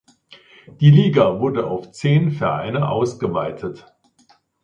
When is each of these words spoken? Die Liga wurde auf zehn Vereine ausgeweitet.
Die 0.79 0.89
Liga 0.89 1.39
wurde 1.39 1.67
auf 1.67 1.91
zehn 1.91 2.31
Vereine 2.31 2.89
ausgeweitet. 2.89 3.85